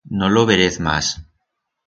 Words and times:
No 0.19 0.29
lo 0.35 0.47
verez 0.51 0.75
mas. 0.79 1.05